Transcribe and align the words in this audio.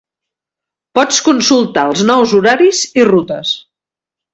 Pots 1.01 1.21
consultar 1.29 1.85
els 1.93 2.03
nous 2.11 2.37
horaris 2.41 2.85
i 3.03 3.09
rutes. 3.15 3.59